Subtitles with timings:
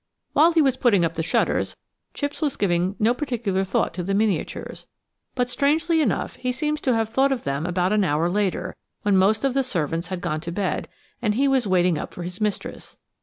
[0.33, 1.75] While he was putting up the shutters,
[2.15, 4.87] Chipps was giving no particular thought to the miniatures,
[5.35, 9.15] but, strangely enough, he seems to have thought of them about an hour later, when
[9.15, 10.87] most of the servants had gone to bed
[11.21, 12.97] and he was waiting up for his mistress.